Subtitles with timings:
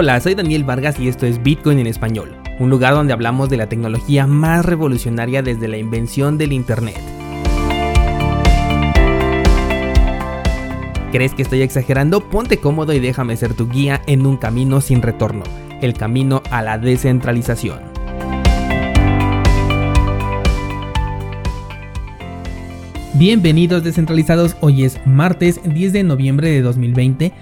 [0.00, 3.56] Hola, soy Daniel Vargas y esto es Bitcoin en español, un lugar donde hablamos de
[3.56, 7.00] la tecnología más revolucionaria desde la invención del Internet.
[11.10, 12.20] ¿Crees que estoy exagerando?
[12.20, 15.42] Ponte cómodo y déjame ser tu guía en un camino sin retorno,
[15.82, 17.80] el camino a la descentralización.
[23.14, 27.32] Bienvenidos descentralizados, hoy es martes 10 de noviembre de 2020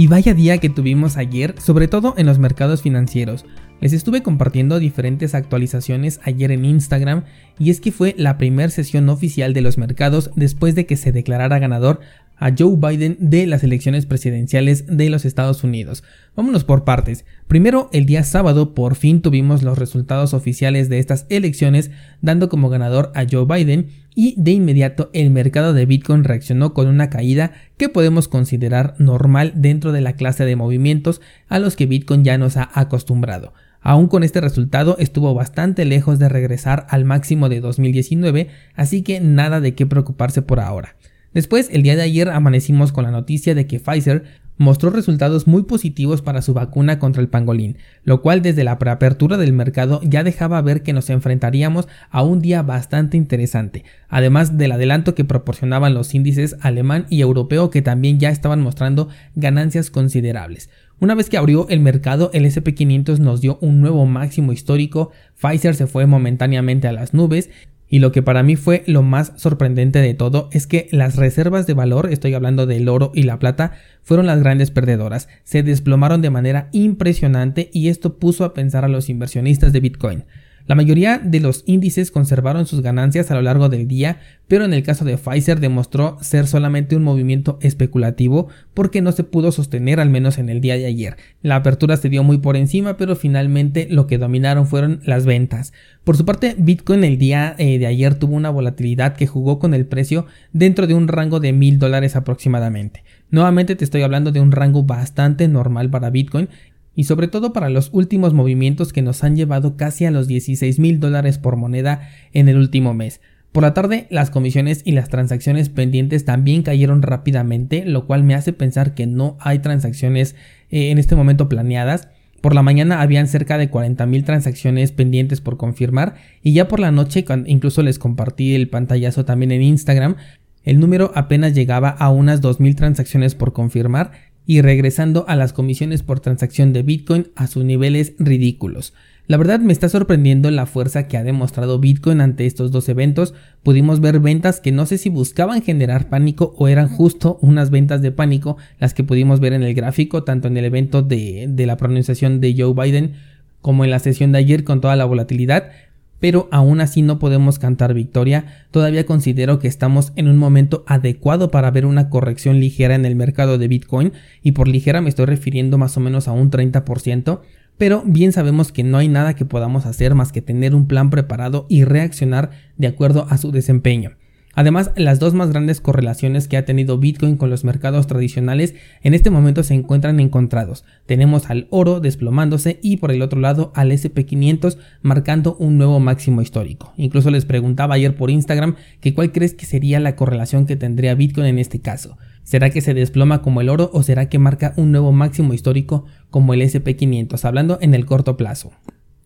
[0.00, 3.44] y vaya día que tuvimos ayer, sobre todo en los mercados financieros.
[3.82, 7.24] Les estuve compartiendo diferentes actualizaciones ayer en Instagram
[7.58, 11.12] y es que fue la primera sesión oficial de los mercados después de que se
[11.12, 12.00] declarara ganador
[12.40, 16.02] a Joe Biden de las elecciones presidenciales de los Estados Unidos.
[16.34, 17.24] Vámonos por partes.
[17.46, 21.90] Primero, el día sábado por fin tuvimos los resultados oficiales de estas elecciones,
[22.22, 26.88] dando como ganador a Joe Biden y de inmediato el mercado de Bitcoin reaccionó con
[26.88, 31.86] una caída que podemos considerar normal dentro de la clase de movimientos a los que
[31.86, 33.52] Bitcoin ya nos ha acostumbrado.
[33.82, 39.20] Aún con este resultado estuvo bastante lejos de regresar al máximo de 2019, así que
[39.20, 40.96] nada de qué preocuparse por ahora.
[41.32, 44.24] Después, el día de ayer amanecimos con la noticia de que Pfizer
[44.60, 49.38] mostró resultados muy positivos para su vacuna contra el pangolín, lo cual desde la preapertura
[49.38, 54.72] del mercado ya dejaba ver que nos enfrentaríamos a un día bastante interesante, además del
[54.72, 60.68] adelanto que proporcionaban los índices alemán y europeo que también ya estaban mostrando ganancias considerables.
[61.00, 65.10] Una vez que abrió el mercado, el SP500 nos dio un nuevo máximo histórico,
[65.40, 67.48] Pfizer se fue momentáneamente a las nubes
[67.90, 71.66] y lo que para mí fue lo más sorprendente de todo es que las reservas
[71.66, 73.72] de valor, estoy hablando del oro y la plata,
[74.02, 75.28] fueron las grandes perdedoras.
[75.42, 80.24] Se desplomaron de manera impresionante y esto puso a pensar a los inversionistas de Bitcoin.
[80.66, 84.72] La mayoría de los índices conservaron sus ganancias a lo largo del día, pero en
[84.72, 90.00] el caso de Pfizer demostró ser solamente un movimiento especulativo porque no se pudo sostener
[90.00, 91.16] al menos en el día de ayer.
[91.42, 95.72] La apertura se dio muy por encima, pero finalmente lo que dominaron fueron las ventas.
[96.04, 99.74] Por su parte, Bitcoin el día eh, de ayer tuvo una volatilidad que jugó con
[99.74, 103.04] el precio dentro de un rango de mil dólares aproximadamente.
[103.30, 106.48] Nuevamente te estoy hablando de un rango bastante normal para Bitcoin
[106.94, 110.78] y sobre todo para los últimos movimientos que nos han llevado casi a los 16
[110.78, 113.20] mil dólares por moneda en el último mes.
[113.52, 118.34] Por la tarde, las comisiones y las transacciones pendientes también cayeron rápidamente, lo cual me
[118.34, 120.36] hace pensar que no hay transacciones
[120.70, 122.08] eh, en este momento planeadas.
[122.40, 126.92] Por la mañana habían cerca de 40.000 transacciones pendientes por confirmar y ya por la
[126.92, 130.16] noche, incluso les compartí el pantallazo también en Instagram,
[130.62, 134.12] el número apenas llegaba a unas 2.000 transacciones por confirmar
[134.50, 138.94] y regresando a las comisiones por transacción de Bitcoin a sus niveles ridículos.
[139.28, 143.32] La verdad me está sorprendiendo la fuerza que ha demostrado Bitcoin ante estos dos eventos.
[143.62, 148.02] Pudimos ver ventas que no sé si buscaban generar pánico o eran justo unas ventas
[148.02, 151.66] de pánico las que pudimos ver en el gráfico, tanto en el evento de, de
[151.66, 153.12] la pronunciación de Joe Biden
[153.60, 155.70] como en la sesión de ayer con toda la volatilidad
[156.20, 161.50] pero aún así no podemos cantar victoria, todavía considero que estamos en un momento adecuado
[161.50, 165.26] para ver una corrección ligera en el mercado de Bitcoin, y por ligera me estoy
[165.26, 167.40] refiriendo más o menos a un 30%,
[167.78, 171.08] pero bien sabemos que no hay nada que podamos hacer más que tener un plan
[171.08, 174.19] preparado y reaccionar de acuerdo a su desempeño.
[174.54, 179.14] Además, las dos más grandes correlaciones que ha tenido Bitcoin con los mercados tradicionales en
[179.14, 180.84] este momento se encuentran encontrados.
[181.06, 186.42] Tenemos al oro desplomándose y por el otro lado al SP500 marcando un nuevo máximo
[186.42, 186.92] histórico.
[186.96, 191.14] Incluso les preguntaba ayer por Instagram que cuál crees que sería la correlación que tendría
[191.14, 192.18] Bitcoin en este caso.
[192.42, 196.06] ¿Será que se desploma como el oro o será que marca un nuevo máximo histórico
[196.30, 197.44] como el SP500?
[197.44, 198.72] Hablando en el corto plazo.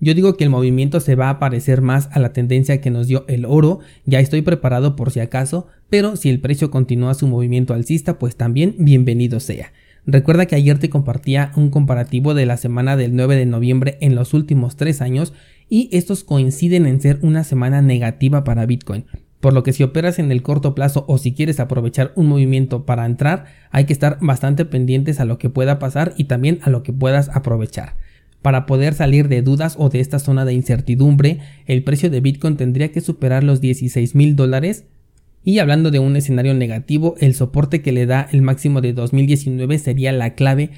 [0.04, 3.06] Yo digo que el movimiento se va a parecer más a la tendencia que nos
[3.06, 7.26] dio el oro, ya estoy preparado por si acaso, pero si el precio continúa su
[7.26, 9.72] movimiento alcista, pues también bienvenido sea.
[10.04, 14.14] Recuerda que ayer te compartía un comparativo de la semana del 9 de noviembre en
[14.14, 15.32] los últimos tres años
[15.70, 19.06] y estos coinciden en ser una semana negativa para Bitcoin.
[19.40, 22.84] Por lo que si operas en el corto plazo o si quieres aprovechar un movimiento
[22.84, 26.68] para entrar, hay que estar bastante pendientes a lo que pueda pasar y también a
[26.68, 27.96] lo que puedas aprovechar.
[28.44, 32.58] Para poder salir de dudas o de esta zona de incertidumbre, el precio de Bitcoin
[32.58, 34.84] tendría que superar los 16 mil dólares.
[35.44, 39.78] Y hablando de un escenario negativo, el soporte que le da el máximo de 2019
[39.78, 40.72] sería la clave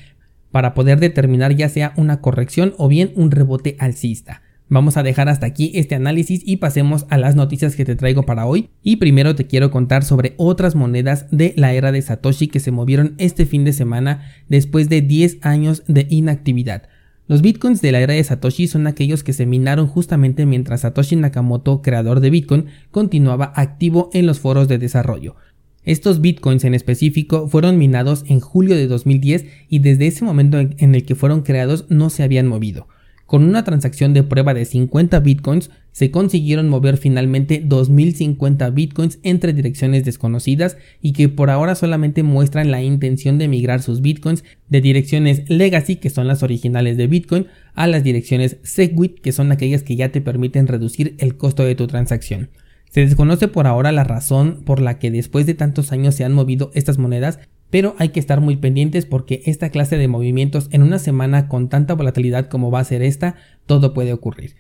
[0.53, 4.43] para poder determinar ya sea una corrección o bien un rebote alcista.
[4.69, 8.23] Vamos a dejar hasta aquí este análisis y pasemos a las noticias que te traigo
[8.23, 8.69] para hoy.
[8.85, 12.71] Y primero te quiero contar sobre otras monedas de la era de Satoshi que se
[12.71, 16.85] movieron este fin de semana después de 10 años de inactividad.
[17.29, 21.17] Los bitcoins de la era de Satoshi son aquellos que se minaron justamente mientras Satoshi
[21.17, 25.35] Nakamoto, creador de Bitcoin, continuaba activo en los foros de desarrollo.
[25.83, 30.95] Estos bitcoins en específico fueron minados en julio de 2010 y desde ese momento en
[30.95, 32.87] el que fueron creados no se habían movido.
[33.27, 39.53] Con una transacción de prueba de 50 bitcoins, se consiguieron mover finalmente 2050 bitcoins entre
[39.53, 44.81] direcciones desconocidas y que por ahora solamente muestran la intención de migrar sus bitcoins de
[44.81, 49.83] direcciones legacy, que son las originales de bitcoin, a las direcciones segwit, que son aquellas
[49.83, 52.51] que ya te permiten reducir el costo de tu transacción.
[52.91, 56.33] Se desconoce por ahora la razón por la que después de tantos años se han
[56.33, 57.41] movido estas monedas,
[57.77, 61.69] pero hay que estar muy pendientes porque esta clase de movimientos en una semana con
[61.69, 63.35] tanta volatilidad como va a ser esta,
[63.67, 64.55] todo puede ocurrir.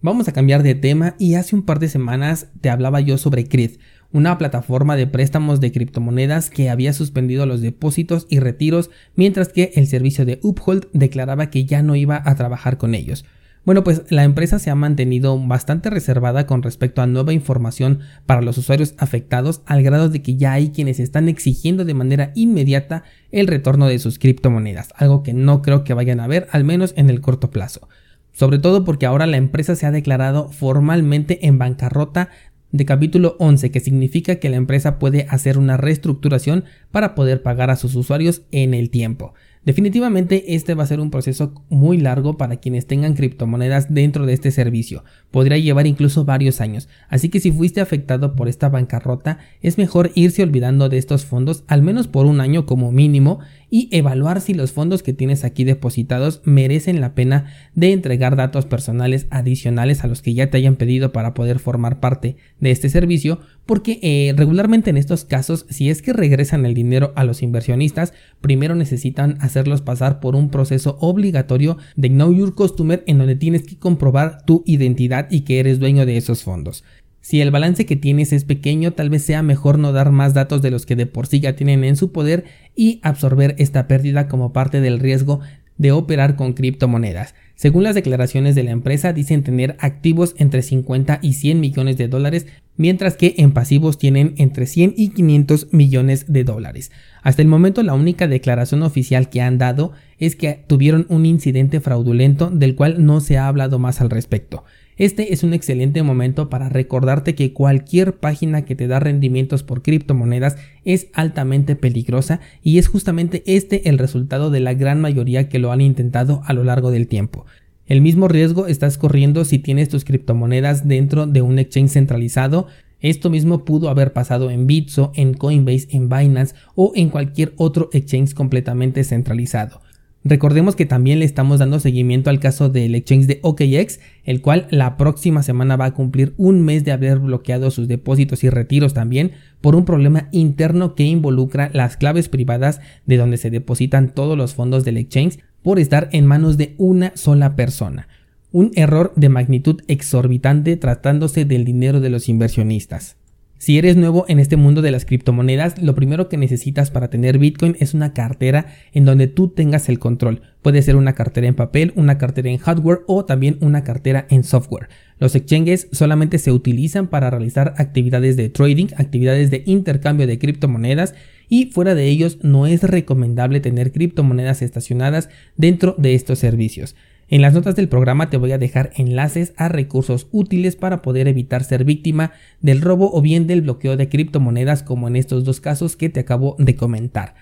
[0.00, 3.44] Vamos a cambiar de tema y hace un par de semanas te hablaba yo sobre
[3.44, 3.72] CRID,
[4.12, 9.72] una plataforma de préstamos de criptomonedas que había suspendido los depósitos y retiros mientras que
[9.74, 13.26] el servicio de Uphold declaraba que ya no iba a trabajar con ellos.
[13.68, 18.40] Bueno, pues la empresa se ha mantenido bastante reservada con respecto a nueva información para
[18.40, 23.04] los usuarios afectados al grado de que ya hay quienes están exigiendo de manera inmediata
[23.30, 26.94] el retorno de sus criptomonedas, algo que no creo que vayan a ver al menos
[26.96, 27.90] en el corto plazo.
[28.32, 32.30] Sobre todo porque ahora la empresa se ha declarado formalmente en bancarrota
[32.72, 37.70] de capítulo 11, que significa que la empresa puede hacer una reestructuración para poder pagar
[37.70, 39.34] a sus usuarios en el tiempo.
[39.68, 44.32] Definitivamente este va a ser un proceso muy largo para quienes tengan criptomonedas dentro de
[44.32, 45.04] este servicio.
[45.30, 46.88] Podría llevar incluso varios años.
[47.10, 51.64] Así que si fuiste afectado por esta bancarrota, es mejor irse olvidando de estos fondos
[51.66, 55.64] al menos por un año como mínimo y evaluar si los fondos que tienes aquí
[55.64, 60.76] depositados merecen la pena de entregar datos personales adicionales a los que ya te hayan
[60.76, 65.90] pedido para poder formar parte de este servicio porque eh, regularmente en estos casos si
[65.90, 70.96] es que regresan el dinero a los inversionistas primero necesitan hacerlos pasar por un proceso
[71.00, 75.78] obligatorio de Know Your Customer en donde tienes que comprobar tu identidad y que eres
[75.78, 76.84] dueño de esos fondos.
[77.28, 80.62] Si el balance que tienes es pequeño, tal vez sea mejor no dar más datos
[80.62, 82.44] de los que de por sí ya tienen en su poder
[82.74, 85.40] y absorber esta pérdida como parte del riesgo
[85.76, 87.34] de operar con criptomonedas.
[87.54, 92.08] Según las declaraciones de la empresa, dicen tener activos entre 50 y 100 millones de
[92.08, 92.46] dólares,
[92.78, 96.92] mientras que en pasivos tienen entre 100 y 500 millones de dólares.
[97.22, 101.80] Hasta el momento la única declaración oficial que han dado es que tuvieron un incidente
[101.80, 104.64] fraudulento del cual no se ha hablado más al respecto.
[104.98, 109.82] Este es un excelente momento para recordarte que cualquier página que te da rendimientos por
[109.82, 115.60] criptomonedas es altamente peligrosa y es justamente este el resultado de la gran mayoría que
[115.60, 117.46] lo han intentado a lo largo del tiempo.
[117.86, 122.66] El mismo riesgo estás corriendo si tienes tus criptomonedas dentro de un exchange centralizado.
[123.00, 127.88] Esto mismo pudo haber pasado en Bitso, en Coinbase, en Binance o en cualquier otro
[127.92, 129.80] exchange completamente centralizado.
[130.24, 134.66] Recordemos que también le estamos dando seguimiento al caso del exchange de OKX, el cual
[134.70, 138.94] la próxima semana va a cumplir un mes de haber bloqueado sus depósitos y retiros
[138.94, 144.36] también por un problema interno que involucra las claves privadas de donde se depositan todos
[144.36, 148.08] los fondos del exchange por estar en manos de una sola persona.
[148.50, 153.16] Un error de magnitud exorbitante tratándose del dinero de los inversionistas.
[153.58, 157.38] Si eres nuevo en este mundo de las criptomonedas, lo primero que necesitas para tener
[157.38, 160.42] Bitcoin es una cartera en donde tú tengas el control.
[160.62, 164.44] Puede ser una cartera en papel, una cartera en hardware o también una cartera en
[164.44, 164.88] software.
[165.18, 171.14] Los exchanges solamente se utilizan para realizar actividades de trading, actividades de intercambio de criptomonedas
[171.48, 176.94] y fuera de ellos no es recomendable tener criptomonedas estacionadas dentro de estos servicios.
[177.30, 181.28] En las notas del programa te voy a dejar enlaces a recursos útiles para poder
[181.28, 182.32] evitar ser víctima
[182.62, 186.20] del robo o bien del bloqueo de criptomonedas como en estos dos casos que te
[186.20, 187.34] acabo de comentar.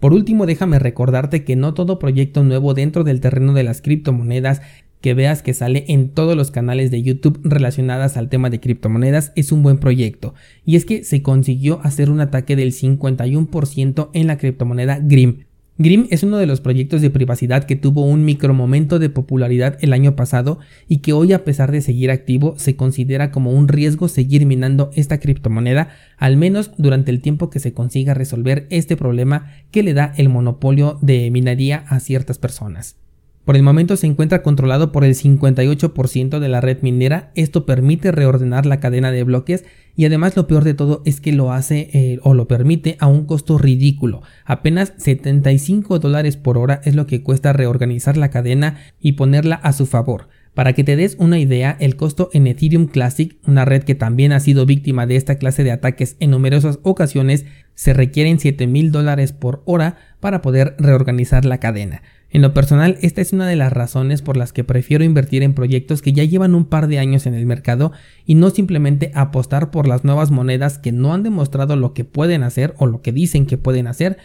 [0.00, 4.60] Por último, déjame recordarte que no todo proyecto nuevo dentro del terreno de las criptomonedas
[5.00, 9.32] que veas que sale en todos los canales de YouTube relacionadas al tema de criptomonedas
[9.34, 10.34] es un buen proyecto.
[10.66, 15.44] Y es que se consiguió hacer un ataque del 51% en la criptomoneda Grim.
[15.78, 19.94] Grim es uno de los proyectos de privacidad que tuvo un micromomento de popularidad el
[19.94, 24.08] año pasado y que hoy a pesar de seguir activo se considera como un riesgo
[24.08, 25.88] seguir minando esta criptomoneda,
[26.18, 30.28] al menos durante el tiempo que se consiga resolver este problema que le da el
[30.28, 32.96] monopolio de minería a ciertas personas.
[33.44, 38.12] Por el momento se encuentra controlado por el 58% de la red minera, esto permite
[38.12, 39.64] reordenar la cadena de bloques
[39.96, 43.08] y además lo peor de todo es que lo hace eh, o lo permite a
[43.08, 48.78] un costo ridículo, apenas 75 dólares por hora es lo que cuesta reorganizar la cadena
[49.00, 50.28] y ponerla a su favor.
[50.54, 54.32] Para que te des una idea, el costo en Ethereum Classic, una red que también
[54.32, 58.92] ha sido víctima de esta clase de ataques en numerosas ocasiones, se requieren 7 mil
[58.92, 62.02] dólares por hora para poder reorganizar la cadena.
[62.34, 65.52] En lo personal, esta es una de las razones por las que prefiero invertir en
[65.52, 67.92] proyectos que ya llevan un par de años en el mercado
[68.24, 72.42] y no simplemente apostar por las nuevas monedas que no han demostrado lo que pueden
[72.42, 74.16] hacer o lo que dicen que pueden hacer,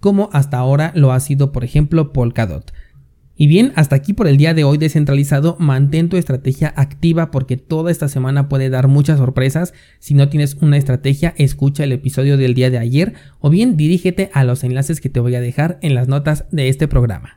[0.00, 2.74] como hasta ahora lo ha sido por ejemplo Polkadot.
[3.38, 7.56] Y bien, hasta aquí por el día de hoy descentralizado, mantén tu estrategia activa porque
[7.56, 9.72] toda esta semana puede dar muchas sorpresas.
[9.98, 14.30] Si no tienes una estrategia, escucha el episodio del día de ayer o bien dirígete
[14.34, 17.34] a los enlaces que te voy a dejar en las notas de este programa.